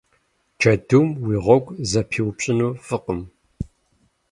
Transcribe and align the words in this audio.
Джэдум 0.59 1.07
уи 1.25 1.37
гъуэгу 1.45 1.75
зэпиупщӏыну 1.89 2.73
фӏыкъым. 2.85 3.21